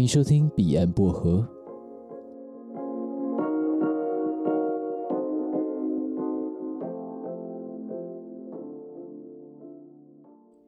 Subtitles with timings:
[0.00, 1.46] 欢迎收听彼岸薄荷。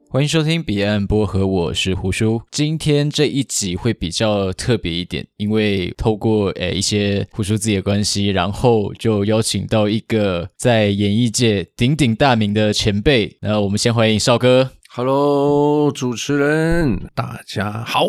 [0.07, 2.43] 欢迎收听彼岸薄荷，我是胡叔。
[2.51, 13.35] 今天这一集会比较特别一点，因为透过诶一些胡叔自己的关系，然后就邀请到一个在演艺界鼎鼎大名的前辈。
[13.41, 14.69] 那我们先欢迎少哥。
[14.95, 18.05] Hello，主持人，大家好。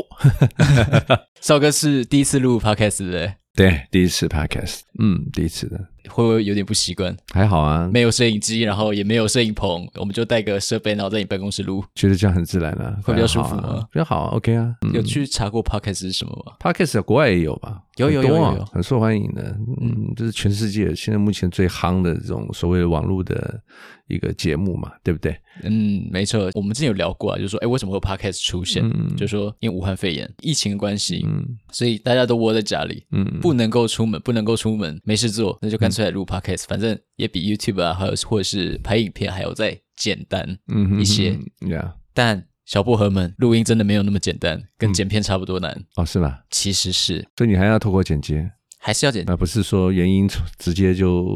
[1.40, 3.34] 少哥是第一次录 Podcast 对不对？
[3.56, 5.78] 对，第一次 Podcast，嗯，第一次的。
[6.10, 7.16] 会不会有点不习惯？
[7.32, 13.56] 还好啊，没有摄影机，然后也没有摄影棚，我们就带个设备，然后在你办公室录，觉得这样很自然啊，会比较舒服
[13.90, 14.74] 比较好啊，OK 啊。
[14.92, 17.80] 有去查过 Podcast 是什么吗？Podcast 国外也有吧？
[17.96, 19.42] 有有有有，有，很受欢迎的。
[19.80, 23.58] 嗯，这是全世界现在目前最夯的这种所谓网络的
[24.08, 25.34] 一个节目嘛，对不对？
[25.62, 26.50] 嗯，没错。
[26.54, 28.82] 我们之前有聊过啊，就是说，哎，为什么会有 Podcast 出现？
[28.84, 36.66] 嗯，就是说，因为武汉肺炎疫情的关系，嗯，所以大家都窝在家里，嗯，不能够出门，不能够出门，没事做，那就干脆来录 Podcast，嗯。
[36.68, 40.58] 反正也比 YouTube 啊，还有或者是拍影片还要再简单
[41.00, 41.30] 一些。
[41.30, 41.92] 嗯哼哼，Yeah.
[42.12, 45.70] 但小薄荷们录音真的没有那么简单，跟剪片差不多难。
[45.72, 46.38] 嗯、哦，是吗？
[46.50, 47.26] 其实是。
[47.36, 48.50] 所以你还要透过剪接，
[48.84, 49.24] 还是要剪？
[49.26, 51.26] 那不是说原因直接就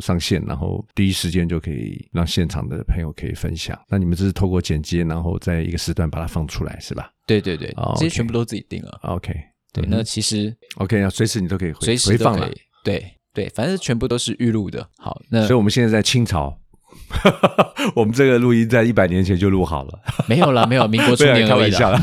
[0.00, 3.78] 上线，然后第一时间就可以让现场的朋友可以分享。
[3.88, 7.12] 那你们这是透过剪接，然后在一个时段把它放出来，是吧？
[7.26, 8.98] 对对对，哦、这些全部都自己定了。
[9.02, 9.34] OK，
[9.72, 12.50] 对，那其实 OK 啊，随时你都可以回随时回放了。
[12.82, 13.04] 对。
[13.34, 14.84] 对，反正全部都是预录的。
[14.96, 16.58] 好，那所以我们现在在清朝，
[17.94, 19.98] 我们这个录音在一百年前就录好了。
[20.28, 22.00] 没有了，没有，民国初 年而已啦。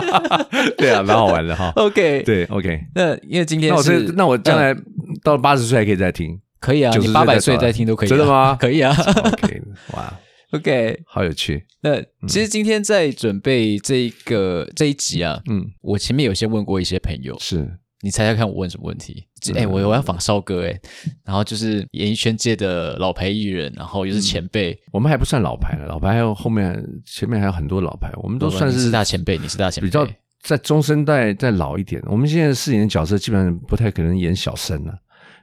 [0.78, 1.72] 对啊，蛮好玩的哈。
[1.76, 2.80] OK，对，OK。
[2.94, 4.74] 那因为今天是，那我那我将来
[5.22, 8.08] 到了八十岁还可以再听，可以啊，你八百岁再听都可以。
[8.08, 8.56] 真的吗？
[8.60, 8.94] 可以啊。
[9.24, 9.62] OK，
[9.92, 10.12] 哇
[10.52, 11.64] ，OK，好有趣。
[11.82, 17.78] 那其实今天在准备这个这一集啊，嗯，我前面有先问过一些朋友，是。
[18.02, 19.26] 你猜猜看，我问什么问题？
[19.54, 20.80] 哎、欸，我我要仿少哥哎，
[21.24, 24.78] 然后就是演艺圈界的老牌艺人，然后又是前辈、嗯。
[24.92, 29.38] 我们还不算老牌了，老牌还有后面前面还有很多老牌，我们都算是，是大前辈。
[29.38, 30.06] 你是大前辈，比较
[30.42, 32.02] 在中生代再老一点。
[32.06, 34.92] 我们现在饰演的角色基本上不太可能演小生了，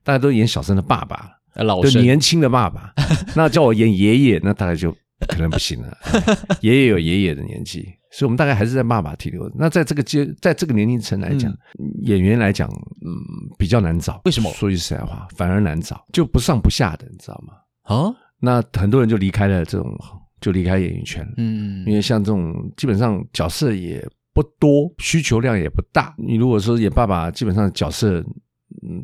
[0.03, 2.94] 大家都演小生的爸爸，老就年轻的爸爸。
[3.35, 4.95] 那叫我演爷爷，那大概就
[5.28, 5.97] 可能不行了。
[6.61, 7.88] 爷爷有爷爷的年纪。
[8.11, 9.51] 所以，我们大概还是在爸爸停留。
[9.56, 13.09] 那在这个阶，在这个年龄层来讲，嗯，演员来讲，嗯，
[13.57, 14.22] 比较难找。
[14.25, 14.51] 为什么？
[14.53, 17.56] 说句实在话，反而难找，就不上不下的，你知道吗？
[17.81, 19.91] 啊，那很多人就离开了这种，
[20.39, 21.28] 就离开演艺圈。
[21.38, 26.13] 嗯，因为像这种基本上角色也不多，需求量也不大。
[26.16, 28.23] 你如果说演爸爸，基本上角色。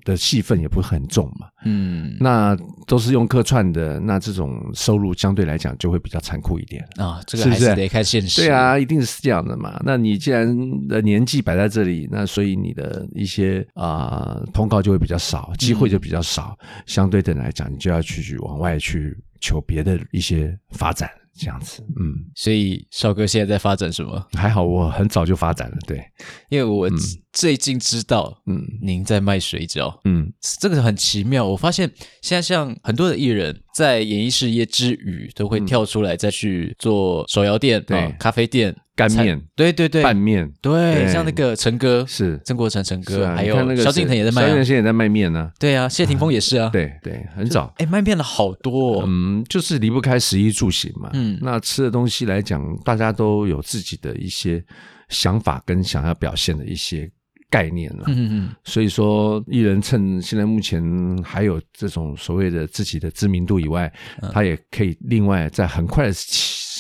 [0.04, 2.58] 的戏份也不会很重嘛，嗯，那
[2.88, 9.80] 都是用客串的，那这种收入相对来讲就会比较残酷一点啊，这个还是得看现实，对啊，一定是这样的嘛。
[9.84, 10.48] 那你既然
[10.88, 21.10] 的年纪摆在这里，那所以你的一些啊、呃、通告就会比较少，机会就比较少，嗯、相对的来讲，你就要去往外去求别的一些发展。
[21.40, 24.28] 这样子，嗯，所以少哥现在在发展什么？
[24.34, 26.04] 还好，我很早就发展了，对，
[26.50, 26.90] 因为我
[27.32, 31.46] 最近知道，嗯，您在卖水饺，嗯，这个很奇妙。
[31.46, 31.90] 我发现
[32.22, 38.76] 现在像很多的艺人，在演艺事业之余，都会跳出来再去做手摇店、对，咖啡店。
[39.00, 42.38] 干面，对对对，拌面，对，像那个陈哥是。
[42.44, 45.50] 曾国成陈哥，还有萧敬腾也在卖，萧敬腾现在也在卖面呢。
[45.58, 46.70] 对啊，谢霆锋也是啊。
[46.74, 47.74] 对对，很早。
[47.78, 51.10] 哎，卖面的好多，嗯，就是离不开食衣住行嘛。
[51.14, 54.62] 嗯，那吃的东西来讲，大家都有自己的一些
[55.08, 57.10] 想法跟想要表现的一些
[57.50, 58.04] 概念了。
[58.08, 60.84] 嗯嗯，所以说，艺人趁现在目前
[61.24, 63.92] 还有这种所谓的自己的知名度以外，
[64.34, 66.14] 他也可以另外在很快的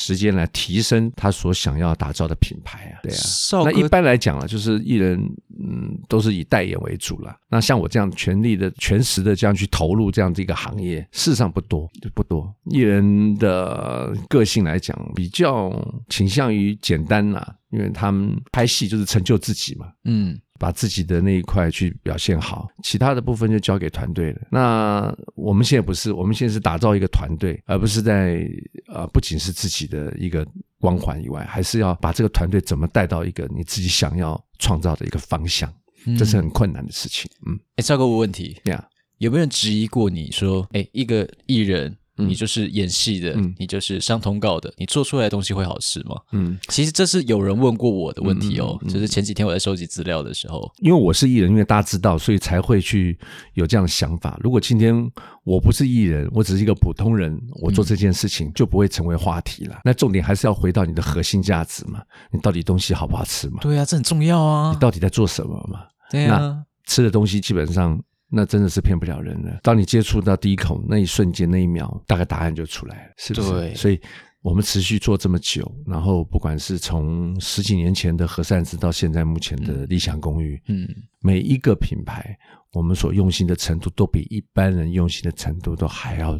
[0.09, 3.63] 时间来提升他所想要打造的品牌啊，对啊。
[3.63, 5.19] 那一般来讲啊，就是艺人，
[5.63, 7.35] 嗯，都是以代言为主了。
[7.47, 12.51] 那像我这样全力的、全时的这样去投入这样的一个行业，事实上不多，不多。
[12.71, 15.71] 艺人的个性来讲，比较
[16.09, 20.39] 倾向于简单啦，因为他们拍戏就是成就自己嘛，嗯。
[20.59, 24.41] 把自己的那一块去表现好，其他的部分就交给团队了。
[24.51, 28.45] 那我们现在不是，我们现在是打造一个团队，而不是在
[28.87, 30.45] 呃，不仅是自己的一个
[30.79, 35.73] 光环以外，还是要把这个团队怎么带到一个你自己想要创造的一个方向，
[36.05, 37.31] 嗯、这是很困难的事情。
[37.47, 38.85] 嗯，哎，赵哥，我问题，呀，
[39.19, 41.95] 有没有人质疑过你说，哎，一个艺人？
[42.19, 46.15] 你就是演戏的，你就是上通告的，你做出来的东西会好吃吗？
[46.31, 53.17] 嗯，其实这是有人问过我的问题哦，就是前几天我在收集资料的时候，因为我是艺人，因为大家知道，所以才会去
[53.53, 54.39] 有这样的想法。
[54.41, 54.95] 如果今天
[55.43, 59.79] 我不是艺人，我只是一个普通人，我做这件事情就不会成为话题了。
[59.83, 62.01] 那重点还是要回到你的核心价值嘛，
[62.31, 63.59] 你到底东西好不好吃嘛？
[63.61, 64.71] 对啊，这很重要啊。
[64.73, 65.81] 你到底在做什么嘛？
[66.11, 67.99] 对啊，吃的东西基本上。
[68.29, 69.59] 那真的是骗不了人的。
[69.63, 73.51] 当你接触到第一口那一瞬间，那一秒，大概答案就出来了，是不是？
[73.51, 73.73] 对。
[73.73, 73.99] 所以
[74.41, 80.87] 我们持续做这么久，然后不管是从十几年前的和善子到现在目前的理想公寓，嗯，
[81.21, 82.37] 每一个品牌，
[82.71, 86.39] 我们所用心的程度都比一般人用心的程度都还要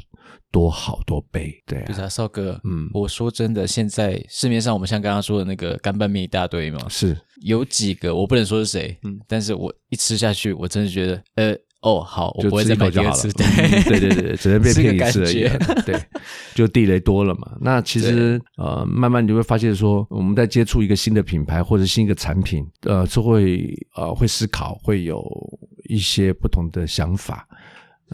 [0.51, 1.51] 多好多倍。
[1.65, 11.57] 对啊，不是啊，少哥，嗯，我说真的，现在市面上我们像刚刚说的那个干拌面一大堆嘛，是有几个我不能说是谁，嗯，但是我一吃下去，我真的觉得，呃。
[11.81, 13.31] 哦，好，我不会再买第二次。
[13.37, 15.47] 对，对对对，只能被骗一次而已。
[15.85, 15.97] 对，
[16.53, 17.53] 就地雷多了嘛。
[17.61, 25.23] 那其实呃，慢慢你就会发现说，我们在接触一个新的品牌或者新一个产品，呃，就会呃会思考，会有
[25.87, 27.47] 一些不同的想法。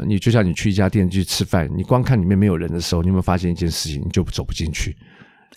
[0.05, 3.99] 你就像你去一家店去吃饭，你光看里面没有人的时候，你有没有发现一件事情？
[4.05, 4.95] 你就走不进去。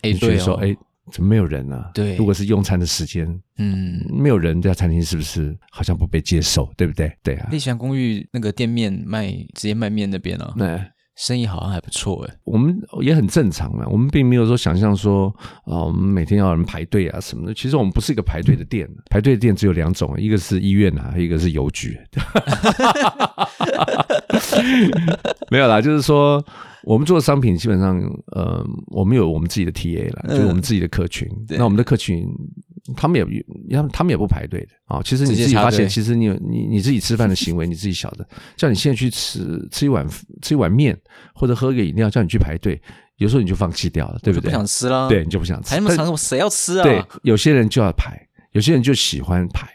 [0.01, 0.55] 哎，对哦。
[0.63, 0.75] 哎。
[1.11, 1.91] 怎么没有人呢？
[1.95, 3.27] 对，如果是用餐的时间，
[3.57, 6.71] 嗯，没有人，这家餐厅是不是好像不被接受？
[6.77, 7.13] 对不对？
[7.23, 7.49] 对啊。
[7.51, 10.77] 丽祥公寓那个店面卖直接卖面那边啊，那
[11.19, 12.35] 生意好像还不错哎。
[12.45, 15.35] 我们也很正常嘛，我们并没有说想象说
[15.65, 17.53] 啊，我们每天要有人排队啊什么的。
[17.53, 21.99] 其实我们不是一个排队的店， 排队的店只有两种，一个是医院啊，一个是邮局。
[25.51, 26.43] 没有啦，就是说。
[26.85, 31.29] 我们做的商品基本上，呃，我们有我们自己的 TA 啦，就是我们自己的客群。
[31.49, 32.25] 那我们的客群，
[32.97, 33.45] 他们也，
[33.77, 35.03] 他们他们也不排队的啊。
[35.03, 38.27] 其实你自己发现，其实你你你自己吃饭的行为，你自己晓得。
[38.57, 40.07] 叫你现在去吃吃一碗
[40.43, 40.99] 吃一碗面，
[41.35, 42.81] 或者喝个饮料，叫你去排队，
[43.17, 44.45] 有时候你就放弃掉了，对不对？
[44.45, 45.71] 不想吃了，对，你就不想吃。
[45.71, 46.83] 排那么长，谁要吃啊？
[46.83, 48.21] 对，有些人就要排，
[48.53, 49.69] 有些人就喜欢排。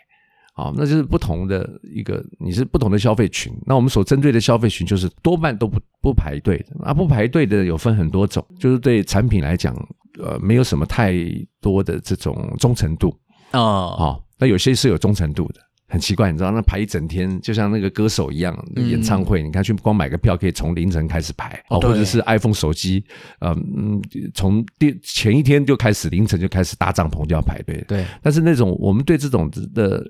[0.55, 3.51] 好，那就是不同的一个，你是不同的消费群。
[3.65, 6.85] 那我们所针对的消费群，就是多半都不不排队的。
[6.85, 9.75] 啊，不排队的有分很多种，就是对产品来讲，
[10.19, 11.13] 呃，没有什么太
[11.61, 13.09] 多的这种忠诚度
[13.51, 13.95] 哦。
[13.97, 15.61] 好，那有些是有忠诚度的。
[15.93, 23.05] 很奇怪，你知道那排一整天，就像那个歌手一样，演唱会，嗯、你看去光买个票可以从凌晨开始排，哦，或者是 iPhone 手机，
[23.37, 24.01] 呃、嗯，
[24.33, 27.85] 从第前一天就开始凌晨就开始搭帐篷就要排队。
[27.87, 30.03] 对，但是那种我们对这种的，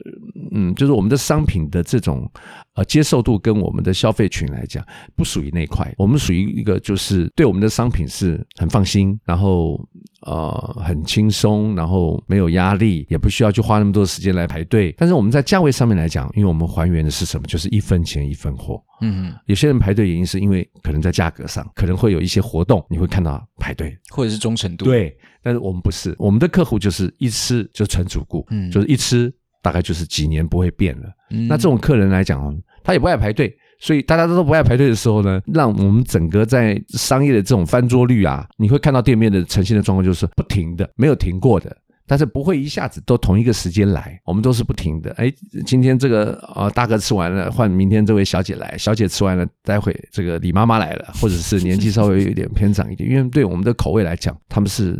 [0.53, 2.31] 嗯，就是我们的商品的这种
[2.75, 4.81] 呃接受度跟我们的消费群来讲，
[5.17, 9.77] 不属于那块，我们属于一个就是对我们的商品是很放心，然后。
[10.25, 14.93] 呃，很轻松，然后没有压力，也不需要去花那么多时间来排队。
[14.97, 17.45] 但是我们在价位上面来讲，因为我们还原的是什么？
[17.45, 18.81] 就是一分钱一分货。
[19.01, 24.85] 嗯哼，有些人排队原因是因为可能在价格上可能会有一些活动，你会看到排队，或者是忠诚度。
[24.85, 31.09] 对，但是我们不是，我们的客户就是一吃就成主顾，嗯，就是一吃大概就是几年不会变了。
[31.31, 33.53] 嗯，那这种客人来讲，他也不爱排队。
[33.83, 41.75] 所以大家都不爱排队的时候呢，让我们整个在商业的这种翻桌率啊，你会看到店面的呈现的状况就是不停的，没有停过的，
[42.07, 45.11] 但是不会一下子都同一个时间来，我们都是不停的。
[45.17, 45.29] 哎，
[45.65, 54.97] 今天这个啊大哥吃完了，换明天这位小姐来，小姐吃完了，待会这个李妈妈来了，或者是年纪稍微有一点偏长一点，因为对我们的口味来讲，他们是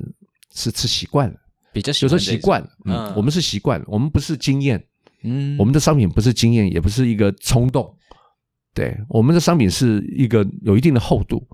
[0.53, 1.35] 是吃习惯了，
[1.71, 4.83] 比较有时候习惯了，嗯，我们是习惯了，我们不是经验，
[5.24, 7.89] 嗯，我们的商品不是经验，也不是一个冲动。
[8.74, 11.46] 对，我们的商品是一个有一定的厚度，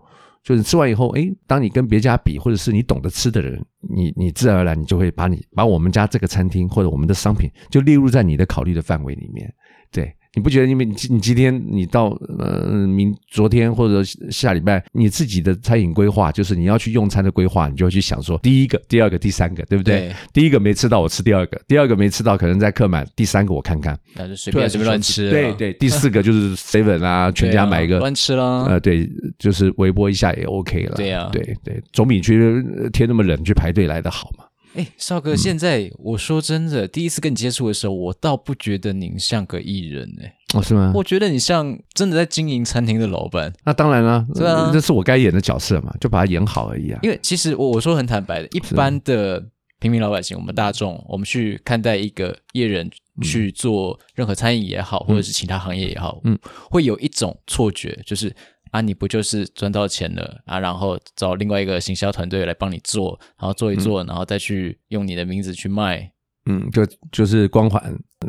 [0.44, 3.62] 就是吃完以后，诶，当你跟别家比，或者是你懂得吃的人，
[3.94, 9.53] 你你自然而然你就会把你把我们家这个餐厅或者我们的商品就列入在你的考虑的范围里面，
[9.91, 10.13] 对。
[10.36, 10.67] 你不觉得？
[10.67, 20.01] 因为你你今天你到呃明昨天或者下礼拜，你自己的餐饮规划就是你要去用餐的规划，你就会去想说第一个、第二个、第三个，对不对？
[20.01, 20.15] 对。
[20.31, 25.31] 第一个没吃到，我吃第二个；第二个没吃到，可能再客满；第三个我看看，那就随便随便乱吃。
[25.31, 25.74] 对对。
[25.74, 28.65] 第四个就是 seven 啊，全家买一个乱吃啦。
[28.67, 30.96] 呃，对，就是微波一下也 OK 了。
[30.96, 34.46] 对呀，对对，总比去天那么冷去排队来的好嘛。
[34.75, 40.35] 哎，少哥，现在我说真的，第一次跟你接触的时候，我倒不觉得您像个艺人哎。
[40.53, 40.91] 哦，是吗？
[40.95, 43.51] 我觉得你像真的在经营餐厅的老板。
[43.63, 46.99] 那当然了，对啊，这是我该演的角色嘛，就把它演好而已啊。
[47.03, 49.43] 因为其实我我说很坦白的，一般的
[49.79, 52.89] 平民老百姓，我们大众，我们去看待一个艺人
[53.21, 56.38] 去做任何餐饮也好，或者是其他行业也好，嗯，
[56.69, 58.35] 会有一种错觉，就是。
[58.71, 60.59] 啊，你不就是赚到钱了啊？
[60.59, 66.11] 然后找另外一个行销团队来帮你做，然后做一做，嗯、然后再去用你的名字去卖，
[66.45, 67.81] 嗯，就就是光环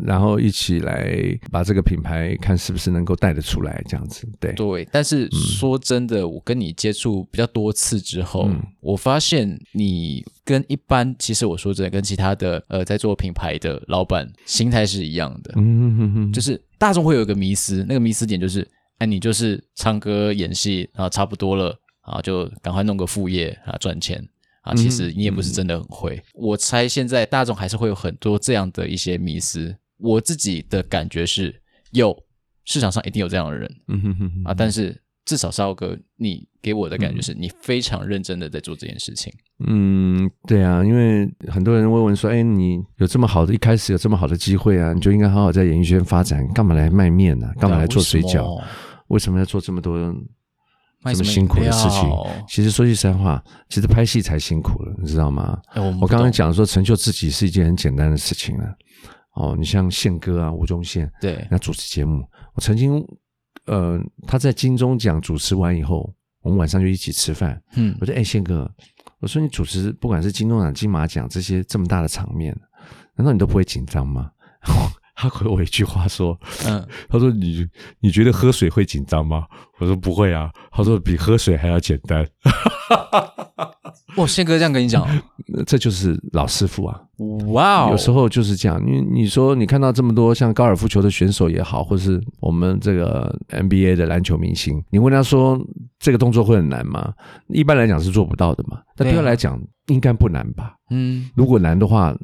[0.06, 1.18] 然后一起来
[1.50, 4.25] 把这个品牌看是不是能够带得出来，这样子。
[4.38, 15.52] 对对，但是说真的，嗯、我跟你接触比较多次之后，嗯、我发现你跟一般其实我说真的，跟其他的呃在做品牌的老板心态是一样的。
[15.56, 18.66] 嗯哼哼，就是大众会有一个迷思，那个迷思点就是，
[19.00, 24.25] 哎，你就是唱歌演戏，然后差不多了，啊，就赶快弄个副业啊赚钱。
[24.62, 26.16] 啊，其实你也不是真的很会。
[26.16, 29.75] 嗯、我猜现在大众还是会有很多这样的一些迷思。
[29.97, 32.14] 我自己的感觉是，有
[32.66, 34.52] 市场上一定有这样的人，嗯哼哼哼啊。
[34.54, 39.33] 但是至少少哥，你给我的感觉是你非常认真的在做这件事情。
[39.66, 47.54] 嗯，对啊，因为很多人问问说，哎，你有这么好的一开始有这么好的机会啊，你就应该好好在演艺圈发展，干嘛来卖面呢、啊？
[47.59, 48.62] 干嘛来做水饺？
[49.11, 49.97] 为什，么要做这么多？
[51.02, 52.11] 这么辛苦的事情，
[52.47, 55.59] 其实说句实话，其实拍戏才辛苦了，你知道吗？
[55.73, 58.67] 欸、我，我刚刚讲说成就自己是一件很简单的事情了。
[59.33, 62.23] 哦，你像宪哥啊，吴宗宪，对，那主持节目，
[62.55, 63.02] 我曾经，
[63.64, 66.12] 呃，他在金钟奖主持完以后，
[66.43, 67.59] 我们晚上就一起吃饭。
[67.76, 68.71] 嗯，我说，哎，宪哥，
[69.21, 72.55] 我说你主持不管是金钟奖、金马奖这些这么大的场面，
[73.17, 74.31] 难道你都不会紧张吗？
[75.21, 77.67] 他回我一句话说：“嗯，他说你
[78.00, 79.45] 你觉得喝水会紧张吗？”
[79.79, 82.27] 我说：“不会啊。”他说：“比喝水还要简单。”
[84.17, 85.07] 哇，宪哥这样跟你讲，
[85.67, 87.00] 这就是老师傅啊！
[87.49, 88.83] 哇 Wow，有时候就是这样。
[88.85, 95.61] 你你说你看到这么多像高尔夫球的选手也好，或是我们这个 NBA 的篮球明星，你问他说
[95.99, 97.12] 这个动作会很难吗？
[97.49, 98.81] 一般来讲是做不到的嘛。
[98.97, 100.75] 但对他来讲应该不难吧？
[100.91, 102.17] 嗯，如果难的话，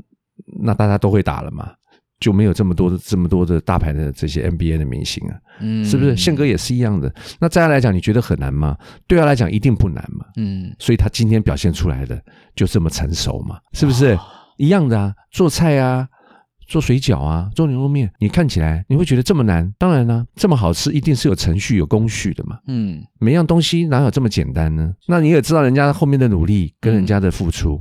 [0.60, 1.70] 那大家都会打了嘛。
[2.18, 6.16] 就没有这么多的这么多的大牌的这些 NBA 的明星啊，嗯，是不是？
[6.16, 7.12] 宪哥也是一样的。
[7.38, 8.76] 那在他来讲，你觉得很难吗？
[9.06, 10.24] 对他来讲，一定不难嘛。
[10.36, 12.20] 嗯，所以他今天表现出来的
[12.54, 14.18] 就这么成熟嘛，是不是？
[14.56, 16.08] 一样的啊，做菜啊，
[16.66, 19.70] 做水饺啊，做牛肉面，你看起来你会觉得这么难？
[19.76, 22.58] 当然啦，这么好吃，一定是有程序、有工序的嘛。
[22.66, 24.94] 嗯，每样东西哪有这么简单呢？
[25.06, 27.78] 那你也知道人家后面的努力跟人家的付出。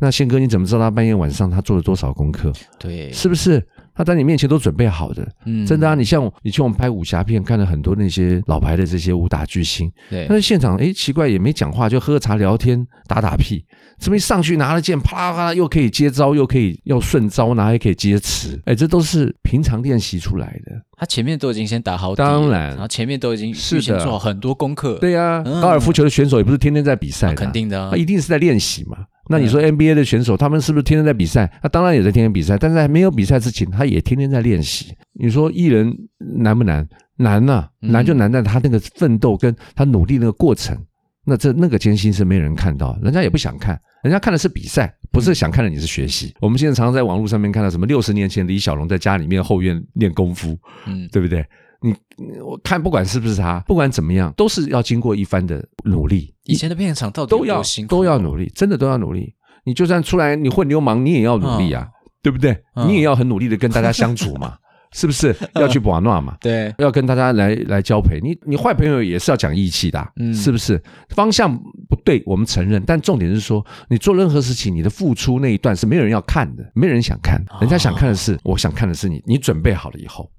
[0.00, 2.52] 那宪哥，你怎么知道他半夜晚上他做了多少功课？
[2.78, 3.62] 对，是不是？
[3.92, 5.94] 他在你面前都准备好的，嗯，真的啊！
[5.94, 13.62] 你像你去我们拍武侠片，看了很多那些老牌的这些武打巨星，对，他在现场哎，奇怪也没讲话，就喝茶聊天，打打屁，
[13.98, 20.72] 这么一上去拿了剑，啪啦啪啦，又可以接招，又可以要顺招，拿还可以接词，哎，这都是平常练习出来的。
[20.96, 24.96] 他前面都已经先打好，当然，然后前面都已经事先做好很多功课。
[24.98, 28.96] 对呀，高尔夫球的选手也不是天天在比赛的，肯定的，他一定是在练习嘛。
[29.30, 31.50] 那你说 NBA 的选手，他们是不是天天在比赛？
[31.62, 34.92] 他当然也在天天比赛，但是在没有比赛之前，他也天天在练习。
[35.12, 36.86] 你说艺人难不难？
[37.16, 40.76] 难呐，难就难在他那个奋斗跟他努力那个过程。
[41.24, 46.34] 那这那个艰辛是没人看到，人家也不想看，人家看的是比赛，不是想看的你是学习。
[46.40, 51.44] 我们现在常常在网络上面看到什么六十年前李小龙在家里面后院练功夫，嗯，对不对？
[51.82, 51.94] 你
[52.40, 56.34] 我看不管是不是他，不管怎么样，都是要经过一番的努力。
[56.44, 59.34] 以前的片场到底都要都要努力，真的都要努力。
[59.64, 62.52] 你就算出来你混流氓，你也要努力啊，嗯、对不对？
[62.74, 64.56] 嗯、你也要很努力的跟大家相处嘛，
[64.92, 65.34] 是不是？
[65.54, 68.20] 要去玩闹嘛，对，要跟大家来来交陪。
[68.20, 70.82] 你你坏朋友也是要讲义气的，嗯，是不是？
[71.10, 71.54] 方向
[71.88, 80.30] 不对，我们承认，但重点是说，你做任何事情，你的付出那一段是没有人要看的，没人想看，人家想看的是，哦、我想看的是你，你准备好了以后。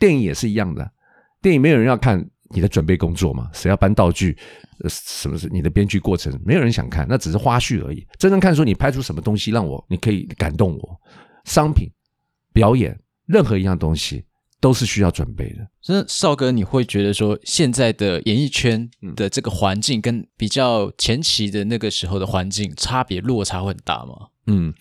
[0.00, 0.90] 电影也是一样的，
[1.40, 3.48] 电影没有人要看你的准备工作嘛？
[3.52, 4.36] 谁要搬道具？
[4.82, 6.32] 呃，什么是你的编剧过程？
[6.42, 8.04] 没有人想看，那只是花絮而已。
[8.18, 11.00] 真正看说你拍出什么东西让我，你可以感动我。
[11.44, 11.86] 商品、
[12.52, 14.24] 表演，任何一样东西
[14.58, 15.58] 都是需要准备的。
[15.82, 24.28] 真的，少哥，你会觉得说现在的演艺圈的这个环境跟比较前期的那个时候的环境差别落差会很大吗？
[24.46, 24.72] 嗯。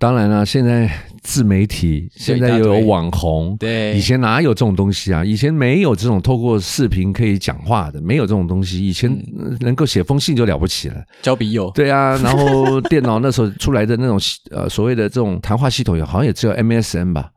[0.00, 0.90] 当然了，现在
[1.22, 5.22] 自媒体，现在又有网红，对，以前哪有这种东西啊？
[5.22, 8.80] 以前没有这种透过视频可以讲话的，没有这种东西。
[8.84, 9.14] 以前
[9.60, 11.70] 能够写封信就了不起了，交笔友。
[11.74, 14.18] 对啊， 然后电脑那时候出来的那种
[14.50, 17.30] 呃所谓的这种谈话系统，也好像也只有 MSN 吧？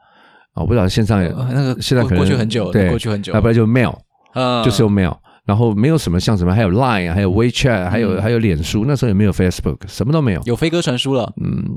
[0.53, 3.93] 啊，我不知道线上有那个现在可能过去很久，对，过去很久，要不然就 Mail，
[4.31, 5.17] 啊，就是用 Mail。
[5.45, 10.41] 然后没有什么像什么，还有 Line，还有 WeChat，还有还有脸书，那时候也没有 Facebook，什么都没有。
[10.45, 11.72] 有飞鸽传书了，嗯，好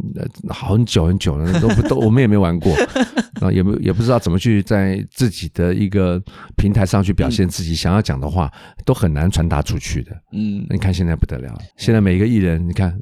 [0.48, 2.72] 很久很久了，都不 都我们也没玩过，
[3.40, 6.22] 啊，也没也不知道怎么去在自己的一个
[6.56, 8.52] 平台上去表现自己想要讲的话，
[8.84, 10.12] 都很难传达出去的。
[10.32, 12.96] 嗯，你看现在不得了，现在每一个艺人，你看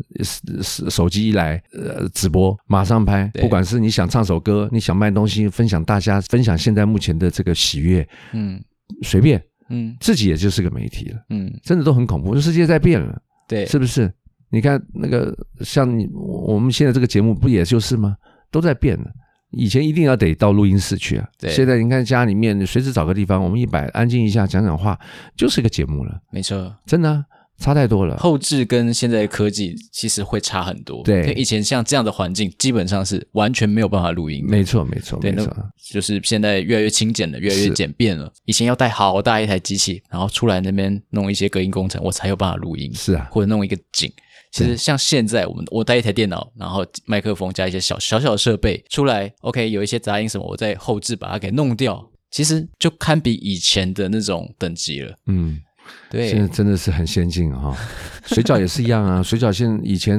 [0.63, 8.63] 手手机一来，呃，直播马上拍，不管是你想唱首歌，你想卖东西，分享大家分享现在目前的这个喜悦，嗯，
[9.03, 9.43] 随便。
[9.71, 13.19] 嗯，自己也就是个媒体了，嗯，真的都很恐怖，世界在变了，
[13.49, 14.13] 对，是不是？
[14.55, 18.17] 你看那个像你我们现在这个节目不也就是吗？
[18.51, 19.11] 都在变的。
[19.51, 21.29] 以前一定要得到录音室去啊。
[21.39, 24.99] 对，现在你看家里面随时找个地方，我们一摆安静一下，讲讲话，
[25.37, 26.21] 就是一个节目了。
[26.31, 27.25] 没错，真的、啊。
[27.57, 31.05] 差太多了，后置跟现在的科技其实会差很多。
[31.05, 34.45] 对，以前像这样的环境，基本上是完全没有办法录音。
[34.45, 35.57] 没错，没错，对，没错。
[35.93, 38.29] 就是现在越来越轻简了，越来越简便了。
[38.45, 42.93] 以前要带好大一台机器，然后出来那边弄一些隔音工程，我才有办法录音。
[42.93, 44.13] 是啊，或者弄一个景。
[44.55, 55.13] 其实像现在，我们我带一台电脑，然后麦克风加一些小小小的设备出来，OK，有一些杂音什么，我再后置把它给弄掉，其实就堪比以前的那种等级了。
[55.27, 55.61] 嗯。
[56.09, 57.77] 对，现在真的是很先进哈、哦，
[58.25, 59.23] 水饺也是一样啊。
[59.23, 60.19] 水饺现以前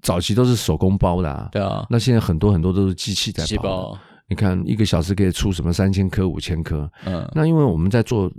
[0.00, 1.84] 早期都是手工包的啊，对啊。
[1.90, 3.98] 那现在很多很多都是机器在包，包。
[4.28, 6.90] 你看一个小时可以出什么三千颗、五千颗。
[7.04, 7.26] 嗯。
[7.34, 8.30] 那因为我们在做，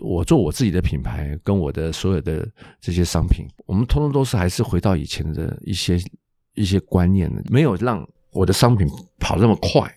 [0.00, 2.46] 我做我自己的品牌，跟我的所有的
[2.80, 5.98] 这些商品，我们通通都是还是回到以前的一些
[6.54, 8.86] 一些观念的，没有让我的商品
[9.18, 9.90] 跑那么快，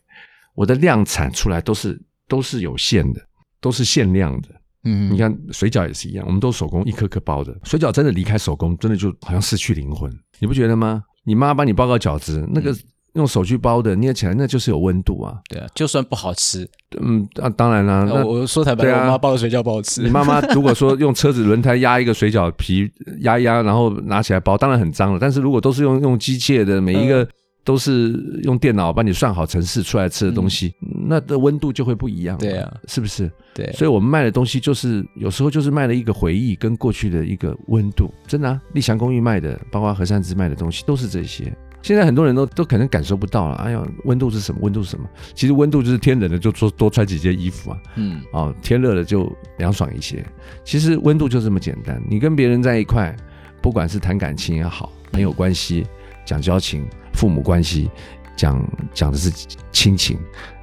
[0.55, 3.21] 我的量产出来都是都是有限的，
[3.59, 4.49] 都是限量的。
[4.85, 7.57] 嗯，你看水饺也是一样，我们都手工一颗颗包的。
[7.63, 11.03] 水饺真的离开手工，真的就好像失去灵魂，你不觉得吗？
[11.25, 12.75] 你妈帮你包个饺子，那个
[13.13, 15.39] 用手去包的，捏起来那就是有温度啊。
[15.49, 16.69] 对啊，就算不好吃，
[17.01, 18.05] 嗯啊，当然啦。
[18.07, 20.01] 那我说坦白，啊、我妈包的水饺不好吃。
[20.01, 22.89] 你妈妈如果说用车子轮胎压一个水饺皮
[23.19, 25.19] 压一压，然后拿起来包，当然很脏了。
[25.19, 27.23] 但是如果都是用用机械的，每一个。
[27.23, 27.27] 嗯
[27.65, 28.09] 都是
[28.43, 32.37] 用电脑帮你算好程式出来吃的东西，嗯、那的温度就会不一样。
[32.37, 33.31] 对啊，是不是？
[33.53, 38.13] 对，所以我们卖的东西就是有时候就是卖了一个回忆跟过去的一个温度。
[38.27, 41.55] 真的啊，立祥公寓卖的，包括和善之卖的东西都是这些。
[41.83, 43.55] 现在很多人都都可能感受不到了。
[43.57, 44.59] 哎呀，温度是什么？
[44.63, 45.07] 温度是什么？
[45.35, 47.77] 其实温度就是天冷了就多多穿几件衣服啊。
[47.95, 50.25] 嗯，哦，天热了就凉爽一些。
[50.63, 52.01] 其实温度就这么简单。
[52.09, 53.15] 你跟别人在一块，
[53.61, 55.85] 不管是谈感情也好，朋友关系，
[56.25, 57.91] 讲交情，父母关系。
[58.35, 59.29] 讲讲的是
[59.71, 60.17] 亲情，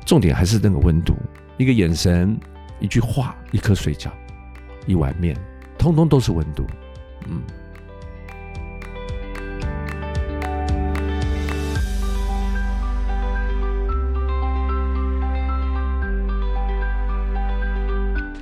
[0.04, 1.14] 重点还是那个温度，
[1.56, 2.36] 一个眼神，
[2.80, 4.10] 一句话，一颗水饺，
[4.86, 5.36] 一碗面，
[5.78, 6.66] 通通都是温度，
[7.28, 7.40] 嗯。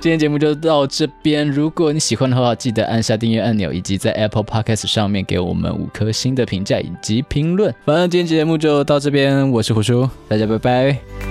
[0.01, 1.45] 今天节目就到这边。
[1.45, 7.73] 如果你喜欢的话，记得按下订阅按钮，以及在 Apple Podcast 上面给我们五颗星的评价以及评论。
[7.85, 11.28] 反正今天节目就到这边，我是胡叔，大家拜拜。